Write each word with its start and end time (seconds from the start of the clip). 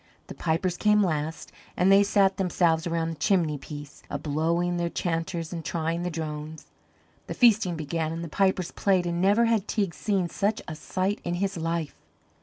The 0.25 0.33
pipers 0.33 0.77
came 0.77 1.03
last, 1.03 1.51
and 1.77 1.91
they 1.91 2.01
sat 2.01 2.37
themselves 2.37 2.87
around 2.87 3.09
the 3.11 3.19
chimney 3.19 3.59
piece 3.59 4.01
a 4.09 4.17
blowing 4.17 4.77
their 4.77 4.89
chanters 4.89 5.53
and 5.53 5.63
trying 5.63 6.01
the 6.01 6.09
drones. 6.09 6.65
The 7.27 7.35
feasting 7.35 7.75
began 7.75 8.11
and 8.11 8.23
the 8.23 8.27
pipers 8.27 8.71
played 8.71 9.05
and 9.05 9.21
never 9.21 9.45
had 9.45 9.67
Teig 9.67 9.93
seen 9.93 10.27
such 10.27 10.59
a 10.67 10.73
sight 10.73 11.21
in 11.23 11.35
his 11.35 11.55
life. 11.55 11.93